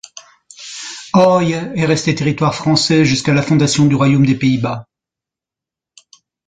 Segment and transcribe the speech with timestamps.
[1.13, 4.87] Oijen est resté territoire français jusqu'à la fondation du Royaume des Pays-Bas.